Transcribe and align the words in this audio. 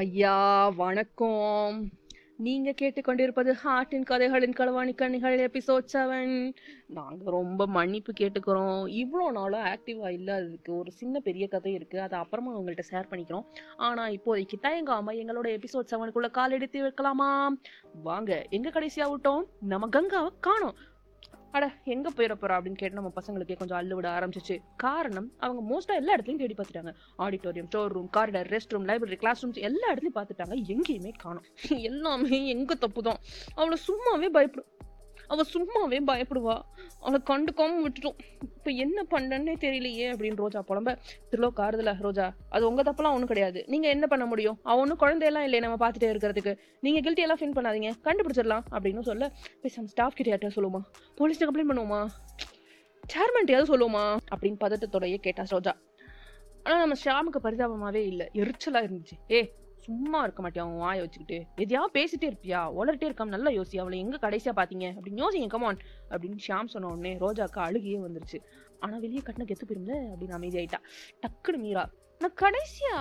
ஐயா 0.00 0.68
வணக்கம். 0.68 1.90
நீங்க 2.36 2.74
கேட்டுக்கொண்டிருப்பது 2.80 3.54
ஹார்ட்டின் 3.64 4.02
கதைகளின் 4.02 4.52
களவாணி 4.52 4.94
கண்ணிகள் 4.94 5.48
எபிசோட் 5.48 5.84
செவன் 5.92 6.52
நாங்க 6.86 7.30
ரொம்ப 7.30 7.66
மன்னிப்பு 7.66 8.12
கேட்டுக்கிறோம். 8.20 8.82
இவ்வளோ 8.92 9.30
நாளும் 9.32 9.60
ஆக்டிவா 9.60 10.08
இல்லாததுக்கு 10.16 10.78
ஒரு 10.78 10.92
சின்ன 10.92 11.20
பெரிய 11.20 11.48
கதை 11.48 11.72
இருக்கு. 11.72 12.00
அதை 12.00 12.18
அப்புறமா 12.18 12.58
உங்கள்கிட்ட 12.58 12.82
ஷேர் 12.90 13.10
பண்ணிக்கிறோம். 13.10 13.44
ஆனா 13.76 14.08
இப்போதைக்கு 14.08 14.58
தயங்காம 14.62 15.14
எங்களோட 15.22 15.48
எபிசோட் 15.56 15.90
செவனுக்குள்ள 15.90 16.30
கால் 16.30 16.50
எடுத்து 16.50 16.86
வைக்கலாமா? 16.86 17.48
வாங்க 18.02 18.46
எங்க 18.50 18.68
கடைசியா 18.68 19.14
விட்டோம்? 19.14 19.42
நம்ம 19.60 19.88
கங்காவை 19.96 20.28
காணோம். 20.40 20.74
அட 21.52 21.74
எங்க 21.84 22.10
போயிட 22.10 22.34
போறா 22.40 22.54
அப்படின்னு 22.56 22.80
கேட்டு 22.82 22.98
நம்ம 22.98 23.12
பசங்களுக்கே 23.20 23.56
கொஞ்சம் 23.56 23.78
அள்ளு 23.78 23.94
விட 23.94 24.08
ஆரம்பிச்சிச்சு. 24.10 24.58
காரணம் 24.76 25.32
அவங்க 25.38 25.62
மோஸ்டா 25.70 25.94
எல்லா 25.94 26.16
இடத்துலயும் 26.16 26.36
தேடி 26.36 26.54
பார்த்துட்டாங்க. 26.54 26.92
Auditorium 27.18 27.66
store 27.66 27.92
room 27.92 28.10
corridor 28.16 28.48
rest 28.48 28.68
room 28.68 28.86
library 28.86 29.16
class 29.16 29.46
rooms 29.46 29.60
எல்லா 29.68 29.94
இடத்துலயும் 29.94 30.18
பார்த்துட்டாங்க. 30.20 30.56
எங்கேயுமே 30.66 31.12
காணும். 31.18 31.44
எல்லாமே 31.90 32.46
எங்க 32.46 32.74
தப்பு 32.74 33.02
தான் 33.02 33.16
அவளை 33.54 33.78
சும்மாவே 33.88 34.28
பயப்படும். 34.28 34.68
அவள் 35.30 35.50
சும்மாவே 35.52 35.98
பயப்படுவா. 36.06 36.56
அவளை 37.00 37.20
கண்டுக்காம 37.30 37.86
விட்டுட்டோம். 37.86 38.18
இப்போ 38.40 38.70
என்ன 38.70 39.02
பண்ணனே 39.10 39.52
தெரியலையே 39.64 40.06
அப்படின்னு 40.14 40.36
ரோஜா 40.36 40.64
புலம்ப. 40.68 40.96
திருலோக் 41.30 41.60
ஆறுதல 41.66 42.00
ரோஜா 42.00 42.34
அது 42.48 42.68
உங்கள் 42.68 42.84
தப்பெல்லாம் 42.84 43.12
ஒன்றும் 43.12 43.26
கிடையாது. 43.26 43.64
நீங்கள் 43.66 43.90
என்ன 43.90 44.06
பண்ண 44.06 44.26
முடியும்? 44.26 44.58
அவன் 44.62 44.80
ஒன்றும் 44.80 44.96
குழந்தையெல்லாம் 44.96 45.42
இல்லை 45.42 45.60
நம்ம 45.60 45.88
பார்த்துட்டே 45.88 46.08
இருக்கிறதுக்கு. 46.12 46.58
நீங்கள் 46.80 47.04
கில்ட்டி 47.04 47.18
எல்லாம் 47.18 47.38
ஃபீல் 47.40 47.58
பண்ணாதீங்க. 47.58 47.90
கண்டுபிடிச்சிடலாம் 48.04 48.64
அப்படின்னு 48.70 49.00
சொல்ல 49.00 49.32
பேசாம 49.62 49.84
ஸ்டாஃப் 49.84 50.12
கிட்ட 50.14 50.48
சொல்லுமா 50.48 50.58
சொல்லுவோமா? 50.60 50.80
போலீஸ்ட்டு 51.18 51.48
கம்ப்ளைண்ட் 51.48 51.70
பண்ணுவோமா? 51.70 52.06
சேர்மன்ட்டையாவது 53.14 53.70
சொல்லுவோமா? 53.72 54.16
அப்படின்னு 54.34 54.58
பதட்டத்தோடயே 54.60 55.16
கேட்டா 55.16 55.44
ரோஜா. 55.48 55.76
ஆனால் 56.62 56.88
நம்ம 56.88 56.96
ஷாமுக்கு 57.04 57.42
பரிதாபமாகவே 57.42 58.02
இல்லை. 58.06 58.28
எரிச்சலாக 58.32 58.86
இருந்துச்சு. 58.86 59.32
ஏ 59.32 59.54
சும்மா 59.80 60.22
இருக்க 60.22 60.42
மாட்டியா 60.42 60.58
அவன் 60.58 60.76
வாயை 60.76 61.00
வச்சுக்கிட்டு? 61.00 61.46
எதையாவது 61.56 61.92
பேசிட்டே 62.00 62.22
இருப்பியா? 62.22 62.72
உளறிட்டே 62.80 63.10
இருக்காம 63.10 63.24
நல்லா 63.24 63.50
யோசி. 63.50 63.78
அவளை 63.78 63.98
எங்க 63.98 64.16
கடைசியா 64.16 64.56
பாத்தீங்க? 64.56 64.98
அப்படின்னு 65.00 65.24
யோசிங்க 65.24 65.46
கமான் 65.46 65.78
அப்படின்னு 66.10 66.38
ஷாம் 66.48 66.66
சொன்ன 66.66 66.88
உடனே 66.88 67.14
ரோஜாக்கா 67.14 67.64
அழுகியே 67.68 68.00
வந்துருச்சு. 68.00 68.42
ஆனா 68.78 68.96
வெளியே 68.96 69.18
கட்டின 69.18 69.44
கெத்து 69.44 69.64
போயிருந்த 69.68 70.16
அப்படின்னு 70.16 70.40
அமைதியாயிட்டா. 70.40 70.78
டக்குனு 71.20 71.58
மீரா 71.58 71.90
நான் 72.18 72.34
கடைசியா 72.40 72.94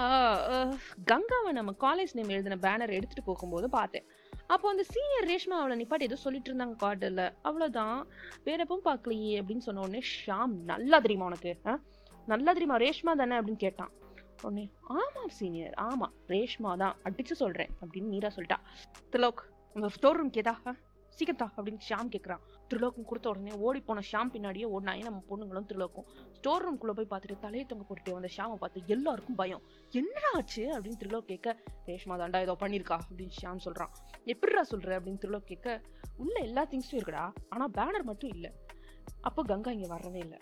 கங்காவை 1.11 1.52
நம்ம 1.52 1.71
காலேஜ் 1.80 2.08
நேம் 2.13 2.30
எழுதின 2.30 2.55
பேனர் 2.55 2.89
எடுத்துட்டு 2.89 3.23
போகும்போது 3.23 3.69
பார்த்தேன். 3.69 4.03
அப்போ 4.47 4.69
அந்த 4.69 4.83
சீனியர் 4.83 5.25
ரேஷ்மா 5.25 5.59
அவளை 5.59 5.86
நிப்பாட்டி 5.86 6.02
ஏதோ 6.02 6.16
சொல்லிட்டு 6.16 6.53
இருந்தாங்க 6.53 6.75
கார்டில் 6.83 7.33
அவ்வளோதான் 7.43 8.03
வேற 8.43 8.64
எப்பவும் 8.64 8.88
பார்க்கலையே 8.88 9.41
அப்படின்னு 9.41 9.58
சொன்ன 9.58 9.80
உடனே 9.80 10.02
ஷாம் 10.25 10.64
நல்லா 10.66 10.99
தெரியுமா 10.99 11.25
உனக்கு? 11.25 11.58
ஆ? 11.66 11.80
நல்லா 12.25 12.53
தெரியுமா? 12.53 12.77
ரேஷ்மா 12.77 13.17
தானே? 13.17 13.36
அப்படின்னு 13.36 13.55
கேட்டான். 13.55 13.91
உடனே 14.41 14.69
ஆமாம் 14.81 15.29
சீனியர் 15.29 15.73
ஆமாம் 15.73 16.13
ரேஷ்மா 16.27 16.77
தான். 16.77 16.95
அடிச்சு 17.03 17.31
சொல்கிறேன் 17.31 17.71
அப்படின்னு 17.81 18.13
நீரா 18.15 18.31
சொல்லிட்டா. 18.35 18.59
திலோக் 19.11 19.41
உங்கள் 19.73 19.89
ஸ்டோர் 19.89 20.15
ரூம் 20.15 20.31
கேதா 20.31 20.55
சீக்கிரத்தா 21.17 21.47
அப்படின்னு 21.57 21.81
ஷாம் 21.89 22.09
கேட்குறான் 22.11 22.41
திருலோக்கும் 22.69 23.05
கொடுத்த 23.05 23.29
உடனே 23.29 23.51
ஓடி 23.57 23.79
போன 23.79 24.01
ஷாம் 24.11 24.31
பின்னாடியே 24.33 24.65
ஓடினா 24.65 25.03
நம்ம 25.03 25.23
பொண்ணுங்களும் 25.29 25.65
திருலோக்கும் 25.65 26.05
ஸ்டோர் 26.31 26.65
ரூம்குள்ள 26.65 26.91
போய் 26.91 27.07
பார்த்துட்டு 27.09 27.39
தலையை 27.39 27.65
தொங்க 27.65 27.83
போட்டுட்டு 27.83 28.11
வந்த 28.11 28.29
ஷாமை 28.37 28.55
பார்த்து 28.55 28.83
எல்லாருக்கும் 28.87 29.35
பயம். 29.35 29.63
என்னடா 29.91 30.31
ஆச்சு? 30.35 30.63
அப்படின்னு 30.75 30.97
திருலோக் 30.97 31.25
கேட்க 31.25 31.57
ரேஷ்மா 31.85 32.17
தாண்டா 32.17 32.41
ஏதோ 32.41 32.55
பண்ணியிருக்கா 32.59 32.99
அப்படின்னு 33.09 33.31
ஷாம் 33.41 33.57
சொல்கிறான் 33.57 33.89
எப்படிடா 34.25 34.61
சொல்கிற 34.61 34.99
அப்படின்னு 34.99 35.17
திருலோக் 35.17 35.45
கேட்க 35.45 35.81
உள்ள 36.17 36.39
எல்லா 36.39 36.65
திங்ஸும் 36.65 36.97
இருக்குடா. 36.99 37.33
ஆனால் 37.49 37.71
பேனர் 37.71 38.03
மட்டும் 38.03 38.29
இல்லை. 38.29 38.51
அப்போ 39.21 39.43
கங்கா 39.43 39.71
இங்கே 39.71 39.87
வரவே 39.87 40.19
இல்லை. 40.19 40.39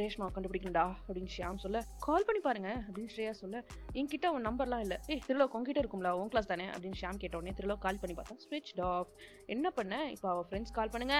ரேஷ்மா 0.00 0.26
கண்டுபிடிக்கண்டா 0.34 0.84
அப்படின்னு 1.06 1.32
ஷியாம் 1.36 1.62
சொல்ல 1.64 1.78
கால் 2.06 2.26
பண்ணி 2.26 2.40
பாருங்க 2.46 2.70
அப்படின்னு 2.86 3.12
ஸ்ரேயா 3.14 3.32
சொல்ல 3.40 3.56
என்கிட்ட 3.98 4.26
அவன் 4.30 4.46
நம்பர்லாம் 4.48 4.82
இல்லை. 4.84 4.96
ஏய் 5.12 5.22
திருலோக் 5.26 5.56
உங்ககிட்ட 5.58 5.80
இருக்கும்ல 5.82 6.10
உன் 6.20 6.30
கிளாஸ் 6.34 6.50
தானே? 6.52 6.66
அப்படின்னு 6.74 6.98
ஷியாம் 7.00 7.20
கேட்ட 7.22 7.36
உடனே 7.40 7.54
திருலோக் 7.58 7.82
கால் 7.86 8.00
பண்ணி 8.02 8.14
பார்த்தா 8.18 8.36
ஸ்விட்ச் 8.44 8.72
ஆஃப் 8.90 9.10
என்ன 9.54 9.70
பண்ண? 9.78 9.96
இப்போ 10.14 10.28
அவள் 10.34 10.46
ஃப்ரெண்ட்ஸ் 10.50 10.74
கால் 10.78 10.92
பண்ணுங்க. 10.94 11.16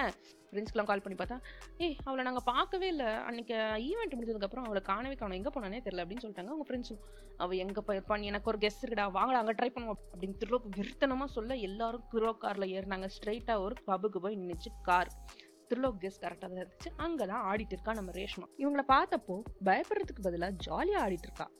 ஃப்ரெண்ட்ஸ்க்குலாம் 0.50 0.88
கால் 0.90 1.02
பண்ணி 1.04 1.16
பார்த்தா 1.20 1.36
ஏய் 1.84 1.96
அவளை 2.06 2.22
நாங்கள் 2.28 2.46
பார்க்கவே 2.52 2.88
இல்லை. 2.94 3.10
அன்னைக்கு 3.28 3.54
ஈவெண்ட் 3.90 4.16
முடிஞ்சதுக்கப்புறம் 4.16 4.66
அவளை 4.68 4.82
காணவே 4.90 5.16
காணும். 5.20 5.38
எங்கே 5.40 5.52
போனானே 5.54 5.80
தெரியல 5.86 6.04
அப்படின்னு 6.04 6.24
சொல்லிட்டாங்க 6.24 6.52
அவங்க 6.54 6.66
ஃப்ரெண்ட்ஸும் 6.70 7.04
அவள் 7.44 7.62
எங்கே 7.66 7.84
போயிருப்பான் 7.88 8.26
எனக்கு 8.30 8.50
ஒரு 8.52 8.60
கெஸ்ட் 8.64 8.84
இருக்குடா. 8.84 9.06
வாங்கடா 9.18 9.40
அங்கே 9.42 9.56
ட்ரை 9.60 9.70
பண்ணுவோம் 9.76 10.00
அப்படின்னு 10.12 10.40
திருலோக் 10.42 10.68
விருத்தனமாக 10.78 11.30
சொல்ல 11.36 11.56
எல்லாரும் 11.68 12.04
கிரோ 12.14 12.32
காரில் 12.44 12.72
ஏறினாங்க. 12.76 13.08
ஸ்ட்ரைட்டாக 13.16 13.64
ஒரு 13.66 13.76
பப்புக்கு 13.90 14.20
போய் 14.26 14.38
நின்றுச்சு 14.42 14.72
கார் 14.90 15.12
திருலோக் 15.74 16.00
கெஸ் 16.00 16.20
கரெக்டாக 16.20 16.38
தான் 16.38 16.66
இருந்துச்சு. 16.66 16.92
அங்கே 16.96 17.24
தான் 17.26 17.54
ஆடிட்டு 17.54 17.72
இருக்கா 17.72 17.92
நம்ம 17.92 18.10
ரேஷ்மா. 18.10 18.46
இவங்கள 18.58 18.84
பார்த்தப்போ 18.88 19.42
பயப்படுறதுக்கு 19.64 20.22
பதிலாக 20.22 20.52
ஜாலியாக 20.52 21.08
ஆடிட்டு 21.08 21.28
இருக்கா. 21.30 21.50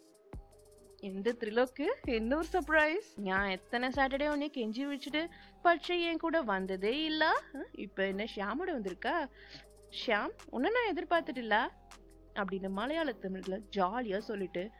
இந்த 1.01 1.33
த்ரிலோக்கு? 1.33 1.87
என்ன 2.05 2.37
ஒரு 2.37 2.47
சர்ப்ரைஸ் 2.53 3.07
நான் 3.17 3.49
எத்தனை 3.49 3.89
சாட்டர்டே 3.89 4.29
உன்னை 4.29 4.51
கெஞ்சி 4.55 4.85
வச்சுட்டு 4.87 5.29
பட்சை 5.65 6.01
என் 6.01 6.19
கூட 6.19 6.43
வந்ததே 6.43 7.05
இல்ல. 7.05 7.25
இப்ப 7.73 8.07
என்ன 8.07 8.25
ஷியாமோட 8.37 8.71
வந்திருக்கா? 8.71 9.29
ஷியாம் 10.07 10.31
உன்னை 10.51 10.71
நான் 10.71 10.95
எதிர்பார்த்துட்டு 10.95 11.37
இல்ல 11.37 11.71
அப்படின்னு 12.35 12.69
மலையாள 12.69 13.15
தமிழ்ல 13.23 13.61
ஜாலியா 13.77 14.19
சொல்லிட்டு 14.19 14.71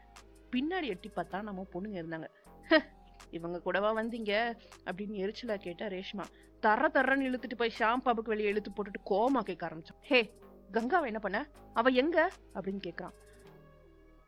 பின்னாடி 0.51 0.85
எட்டி 0.85 1.11
பார்த்தா 1.15 1.41
நம்ம 1.41 1.65
பொண்ணுங்க 1.73 2.01
இருந்தாங்க. 2.01 2.27
"ஹ், 2.69 2.81
இவங்க 3.31 3.59
கூடவா 3.59 3.95
வந்தீங்க? 3.95 4.57
அப்படின்னு 4.85 5.21
எரிச்சலா 5.23 5.55
கேட்டா 5.55 5.85
ரேஷ்மா. 5.85 6.23
தர 6.59 6.89
தரன்னு 6.93 7.33
இழுத்துட்டு 7.33 7.55
போய் 7.57 7.73
ஷாம் 7.79 7.97
பாபுக்கு 7.97 8.29
வெளியே 8.29 8.49
இழுத்து 8.49 8.71
போட்டுட்டு 8.71 9.09
கோமா 9.09 9.39
கேட்க 9.39 9.67
ஆரம்பிச்சான். 9.67 10.01
ஹே 10.01 10.33
கங்காவை 10.71 11.05
என்ன 11.05 11.19
பண்ண? 11.19 11.47
அவ 11.73 11.89
எங்க? 11.89 12.31
அப்படின்னு 12.55 12.81
கேக்குறான் 12.87 13.11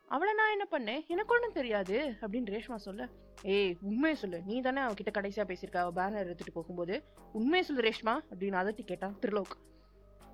அவளை 0.07 0.33
நான் 0.33 0.51
என்ன 0.51 0.67
பண்ணேன்? 0.71 1.07
எனக்கு 1.07 1.33
ஒன்றும் 1.33 1.53
தெரியாது 1.53 2.15
அப்படின்னு 2.21 2.59
ரேஷ்மா 2.59 2.75
சொல்ல. 2.75 3.07
ஏய் 3.41 3.77
உண்மையை 3.81 4.19
சொல்லு. 4.19 4.41
நீ 4.45 4.61
தானே 4.61 4.81
அவகிட்ட 4.81 5.07
கடைசியா 5.13 5.55
பேசியிருக்க? 5.55 5.77
அவ 5.77 5.91
பேனர் 6.03 6.17
எடுத்துட்டு 6.17 6.53
போகும்போது? 6.53 7.03
உண்மையை 7.33 7.63
சொல்லு 7.63 7.81
ரேஷ்மா 7.81 8.19
அப்படின்னு 8.35 8.59
அதட்டி 8.61 8.81
கேட்டான் 8.81 9.17
திருலோக். 9.21 9.55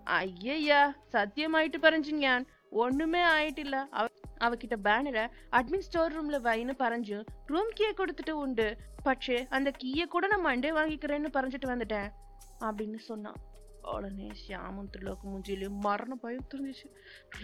ஐயய்யா 0.06 0.92
சத்தியமாயிட்டு 1.12 1.78
பறஞ்சு 1.82 2.12
ஞான் 2.12 2.46
ஒண்ணுமே 2.70 3.20
ஆயிட்டு 3.20 3.60
இல்லை 3.60 3.80
அவ 3.90 4.08
அவகிட்ட 4.46 4.76
பேனரை 4.88 5.26
அட்மின் 5.58 5.86
ஸ்டோர் 5.88 6.16
ரூம்ல 6.16 6.40
வைன்னு 6.48 6.76
பறஞ்சு 6.84 7.18
ரூம் 7.52 7.72
கீயை 7.80 7.94
கொடுத்துட்டு 8.00 8.34
உண்டு. 8.44 8.68
பட்சே 9.06 9.38
அந்த 9.58 9.70
கீயை 9.84 10.06
கூட 10.16 10.28
நான் 10.34 10.46
மண்டே 10.50 10.72
வாங்கிக்கிறேன்னு 10.80 11.36
பறஞ்சிட்டு 11.38 11.72
வந்துட்டேன் 11.74 12.10
அப்படின்னு 12.68 13.00
சொன்னான். 13.10 13.40
உடனே 13.94 14.28
ஷியாமும் 14.40 14.90
திருலோக்கு 14.94 15.26
மூஞ்சிலையும் 15.30 15.80
மரண 15.86 16.16
பயம் 16.24 16.50
தெரிஞ்சிச்சு 16.52 16.88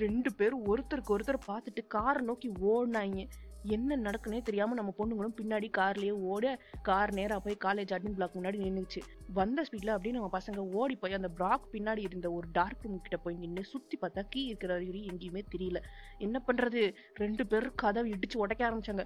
ரெண்டு 0.01 0.29
பேரும் 0.39 0.65
ஒருத்தருக்கு 0.71 1.13
ஒருத்தர் 1.15 1.47
பார்த்துட்டு 1.47 1.81
காரை 1.95 2.21
நோக்கி 2.25 2.49
ஓடினாங்க. 2.71 3.23
என்ன 3.69 3.97
நடக்குனே 3.97 4.41
தெரியாம 4.41 4.73
நம்ம 4.73 4.93
பொண்ணுங்களும் 4.97 5.35
பின்னாடி 5.37 5.67
கார்லயே 5.77 6.11
ஓட 6.11 6.59
கார் 6.81 7.13
நேரா 7.13 7.39
போய் 7.39 7.57
காலேஜ் 7.65 7.93
அட்மின் 7.95 8.13
பிளாக் 8.13 8.35
முன்னாடி 8.35 8.57
நின்றுச்சு 8.65 9.01
வந்த 9.33 9.61
ஸ்பீட்ல 9.61 9.87
அப்படியே 9.87 10.15
நம்ம 10.15 10.29
பசங்க 10.39 10.57
ஓடி 10.57 10.95
போய் 10.95 11.13
அந்த 11.13 11.29
பிளாக் 11.29 11.67
பின்னாடி 11.71 11.97
இருந்த 11.97 12.31
ஒரு 12.31 12.47
டார்க் 12.51 12.83
ரூம் 12.83 13.01
கிட்ட 13.01 13.17
போய் 13.17 13.35
நின்று 13.35 13.63
சுத்தி 13.63 13.97
பார்த்தா 14.01 14.23
கீ 14.29 14.43
இருக்கிற 14.43 14.73
வரை 14.73 15.09
எங்கேயுமே 15.13 15.41
தெரியல. 15.57 15.81
என்ன 16.17 16.41
பண்றது? 16.47 16.93
ரெண்டு 17.13 17.47
பேரும் 17.47 17.75
கதவை 17.75 18.11
இடிச்சு 18.11 18.37
உடைக்க 18.37 18.69
ஆரம்பிச்சாங்க. 18.69 19.05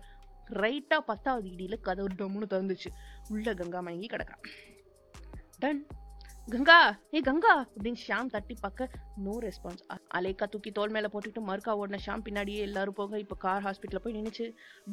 ரைட்டா 0.49 0.97
பத்தாவது 1.05 1.49
இடியில 1.49 1.79
கதவு 1.79 2.07
டம்முன்னு 2.07 2.51
திறந்துச்சு. 2.53 2.89
உள்ள 3.29 3.53
கங்கா 3.53 3.79
மயங்கி 3.79 4.05
கிடக்கான் 4.05 4.45
டன் 5.59 5.85
கங்கா 6.53 6.77
ஏய் 7.15 7.23
கங்கா 7.27 7.51
அப்படின்னு 7.73 7.99
ஷாம் 8.05 8.29
தட்டி 8.33 8.55
பார்க்க 8.61 8.87
நோ 9.25 9.33
ரெஸ்பான்ஸ் 9.45 9.83
அலேக்கா 10.17 10.45
தூக்கி 10.53 10.71
தோல் 10.77 10.93
மேல 10.95 11.09
போட்டுட்டு 11.13 11.41
மறுக்கா 11.49 11.73
ஓடின 11.81 11.99
ஷாம் 12.05 12.23
பின்னாடியே 12.27 12.61
எல்லாரும் 12.67 12.97
போக 12.99 13.19
இப்போ 13.23 13.35
கார் 13.43 13.65
ஹாஸ்பிட்டலில் 13.67 14.03
போய் 14.05 14.15
நினைச்சு 14.19 14.45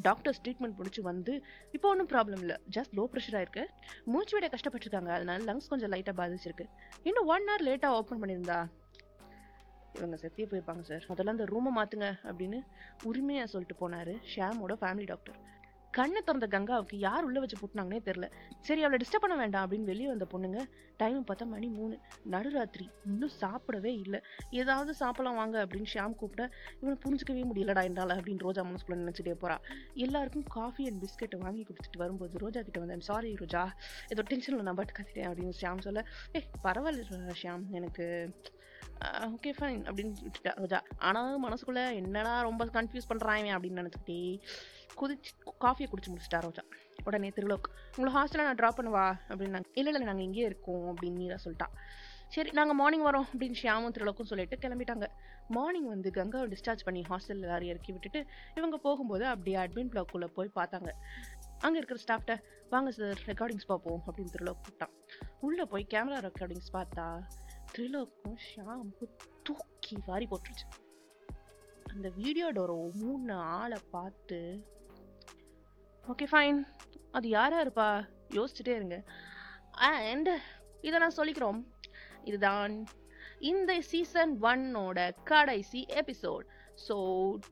டாக்டர்ஸ் 0.06 0.40
ட்ரீட்மெண்ட் 0.44 0.76
முடிச்சு 0.80 1.02
வந்து 1.08 1.34
இப்போ 1.76 1.86
ஒன்றும் 1.92 2.10
ப்ராப்ளம் 2.12 2.42
இல்லை. 2.44 2.56
ஜஸ்ட் 2.76 2.94
லோ 2.98 3.04
ப்ரெஷராக 3.12 3.44
இருக்கு. 3.46 3.64
மூச்சு 4.12 4.34
விட 4.36 4.48
கஷ்டப்பட்டுருக்காங்க. 4.54 5.12
அதனால 5.18 5.38
லங்ஸ் 5.48 5.70
கொஞ்சம் 5.72 5.92
லைட்டாக 5.94 6.16
பாதிச்சிருக்கு. 6.20 6.66
இன்னும் 7.08 7.30
ஒன் 7.34 7.48
ஹவர் 7.50 7.66
லேட்டாக 7.68 7.98
ஓப்பன் 8.00 8.22
பண்ணியிருந்தா 8.22 8.60
இவங்க 9.98 10.16
செத்தியே 10.22 10.48
போயிருப்பாங்க 10.48 10.82
சார் 10.90 11.06
முதல்ல 11.10 11.34
அந்த 11.34 11.44
ரூமை 11.52 11.70
மாத்துங்க 11.78 12.08
அப்படின்னு 12.30 12.58
உரிமையா 13.10 13.44
சொல்லிட்டு 13.54 13.76
போனாரு 13.82 14.14
ஷாமோட 14.34 14.74
ஃபேமிலி 14.82 15.06
டாக்டர் 15.12 15.38
கண்ணை 15.90 16.20
திறந்த 16.20 16.46
கங்காவுக்கு 16.46 16.96
யார் 16.96 17.24
உள்ள 17.24 17.40
வச்சு 17.40 17.56
போட்டுனாங்கன்னே 17.60 18.00
தெரில 18.04 18.26
சரி 18.60 18.82
அவளை 18.82 18.98
டிஸ்டர்ப் 18.98 19.20
பண்ண 19.20 19.36
வேண்டாம் 19.36 19.64
அப்படின்னு 19.66 19.84
வெளியே 19.84 20.08
வந்த 20.08 20.26
பொண்ணுங்க 20.32 20.60
டைம் 20.96 21.24
பார்த்தா 21.26 21.46
மணி 21.46 21.68
மூணு. 21.68 21.98
நடுராத்திரி. 22.30 22.86
இன்னும் 23.04 23.30
சாப்பிடவே 23.40 23.92
இல்லை. 23.98 24.20
ஏதாவது 24.50 24.94
சாப்பிடலாம் 24.94 25.36
வாங்க 25.36 25.66
அப்படின்னு 25.66 25.90
ஷாம் 25.94 26.14
கூப்பிட 26.14 26.50
இவனை 26.80 26.98
புரிஞ்சுக்கவே 27.04 27.44
முடியலடா 27.50 27.84
என்னால் 27.84 28.08
அப்படின்னு 28.08 28.38
ரோஜா 28.38 28.64
மனசுக்குள்ள 28.64 28.98
நினச்சிட்டே 28.98 29.34
போகிறா 29.34 29.56
எல்லாருக்கும் 29.94 30.46
காஃபி 30.48 30.86
அண்ட் 30.88 31.04
பிஸ்கெட்டை 31.04 31.38
வாங்கி 31.38 31.62
கொடுத்துட்டு 31.62 31.98
வரும்போது 31.98 32.38
ரோஜா 32.38 32.62
கிட்ட 32.62 32.80
வந்தேன் 32.80 33.00
சாரி 33.00 33.34
ரோஜா 33.34 33.64
ஏதோ 34.08 34.24
டென்ஷனில் 34.30 34.62
நான் 34.62 34.74
பட் 34.74 34.94
கத்திட்டேன் 34.98 35.28
அப்படின்னு 35.30 35.56
ஷாம் 35.60 35.78
சொல்ல 35.78 36.04
ஏ 36.36 36.42
பரவாயில்ல 36.64 37.34
ஷாம் 37.42 37.64
எனக்கு 37.70 38.06
ஓகே 39.06 39.50
ஃபைன் 39.58 39.82
அப்படின்னு 39.88 40.12
விட்டுட்டா 40.24 40.52
ரோஜா 40.60 40.78
ஆனால் 40.98 41.42
மனசுக்குள்ளே 41.44 41.94
என்னடா 41.94 42.40
ரொம்ப 42.40 42.64
கன்ஃபியூஸ் 42.64 43.08
பண்ணுறாங்க 43.08 43.48
அப்படின்னு 43.56 43.80
நினச்சிக்கிட்டே 43.82 44.20
குதிச்சு 45.00 45.32
காஃபியை 45.64 45.88
குடிச்சு 45.90 46.10
முடிச்சிட்டா 46.12 46.38
ரோஜா. 46.40 46.62
உடனே 47.04 47.28
திருலோக் 47.28 47.66
உங்களை 47.96 48.12
ஹாஸ்டலில் 48.16 48.48
நான் 48.48 48.56
ட்ராப் 48.56 48.78
பண்ணவா? 48.78 49.04
அப்படின்னாங்க. 49.28 49.68
இல்லை 49.72 49.92
இல்லை 49.92 50.06
நாங்கள் 50.06 50.24
இங்கேயே 50.24 50.46
இருக்கோம் 50.46 50.86
அப்படின்னு 50.92 51.20
நீரா 51.22 51.38
சொல்லிட்டா. 51.44 51.68
சரி 52.28 52.50
நாங்கள் 52.50 52.76
மார்னிங் 52.76 53.04
வரோம் 53.04 53.28
அப்படின்னு 53.32 53.58
ஷியாமும் 53.62 53.94
திருலோக்கும் 53.96 54.30
சொல்லிட்டு 54.30 54.56
கிளம்பிட்டாங்க. 54.64 55.06
மார்னிங் 55.48 55.88
வந்து 55.88 56.10
கங்காவை 56.10 56.48
டிஸ்சார்ஜ் 56.54 56.84
பண்ணி 56.84 57.04
ஹாஸ்டலில் 57.10 57.46
எல்லாரும் 57.46 57.68
இறக்கி 57.68 57.92
விட்டுட்டு 57.92 58.26
இவங்க 58.54 58.76
போகும்போது 58.76 59.26
அப்படியே 59.26 59.56
அட்மின் 59.56 59.92
பிளாக்குள்ளே 59.94 60.26
போய் 60.38 60.50
பார்த்தாங்க. 60.54 60.90
அங்கே 61.60 61.78
இருக்கிற 61.80 62.00
ஸ்டாஃப்ட்ட 62.06 62.34
வாங்க 62.70 62.90
சார் 62.90 63.20
ரெக்கார்டிங்ஸ் 63.26 63.66
பார்ப்போம் 63.66 64.02
அப்படின்னு 64.06 64.34
த்ரிலோக் 64.34 64.60
கூப்பிட்டான். 64.64 64.92
உள்ளே 65.40 65.64
போய் 65.64 65.86
கேமரா 65.94 66.18
ரெக்கார்டிங்ஸ் 66.28 66.70
பார்த்தா 66.72 67.06
த்ரில்லருக்கும் 67.72 68.38
ஷாம்பு 68.48 69.06
தூக்கி 69.42 69.96
வாரி 70.06 70.28
போட்டுருச்சு. 70.30 70.66
அந்த 71.92 72.08
வீடியோட 72.08 72.58
ஒரு 72.58 72.76
மூணு 72.94 73.34
ஆளை 73.34 73.78
பார்த்து 73.90 74.40
ஓகே 76.08 76.26
ஃபைன் 76.32 76.60
அது 77.10 77.28
யாராக 77.28 77.64
இருப்பா 77.64 77.88
யோசிச்சுட்டே 78.36 78.74
இருங்க. 78.80 79.04
அண்ட் 79.70 80.30
இதை 80.80 80.96
நான் 80.98 81.16
சொல்லிக்கிறோம். 81.16 81.60
இதுதான் 82.24 82.74
இந்த 83.38 83.80
சீசன் 83.80 84.32
ஒன்னோட 84.42 84.98
கடைசி 85.24 85.86
எபிசோட் 85.88 86.46
ஸோ 86.88 86.96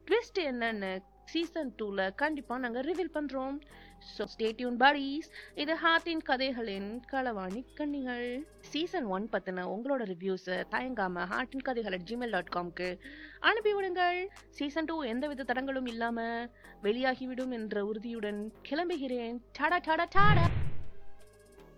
ட்விஸ்ட் 0.07 0.39
என்னன்னு 0.51 0.91
சீசன் 1.33 1.73
டூவில் 1.79 2.15
கண்டிப்பாக 2.23 2.63
நாங்கள் 2.65 2.87
ரிவீல் 2.89 3.15
பண்ணுறோம் 3.17 3.57
ஸோ 4.17 4.25
ஸ்டேட்யூன் 4.33 4.77
பாடிஸ் 4.83 5.29
இது 5.55 5.75
ஹார்ட்டின் 5.75 6.25
கதைகளின் 6.29 6.91
களவாணி 7.13 7.61
கண்ணிகள். 7.75 8.29
சீசன் 8.73 9.07
ஒன் 9.07 9.27
பற்றின 9.33 9.65
உங்களோட 9.75 10.03
ரிவ்யூஸை 10.13 10.59
தயங்காமல் 10.75 11.29
ஹார்ட்டின் 11.33 11.67
கதைகள் 11.69 11.97
அட் 11.99 12.07
ஜிமெயில் 12.11 12.35
டாட் 12.37 12.53
காம்க்கு 12.57 12.91
அனுப்பிவிடுங்கள் 13.51 14.21
சீசன் 14.59 14.85
டூ 14.85 14.99
எந்தவித 15.13 15.47
தடங்களும் 15.51 15.91
இல்லாமல் 15.95 16.49
வெளியாகிவிடும் 16.83 17.55
என்ற 17.59 17.85
உறுதியுடன் 17.91 18.41
கிளம்புகிறேன். 18.63 19.37
டாடா 19.59 19.81
டாடா 19.89 20.07
டாடா! 20.17 20.47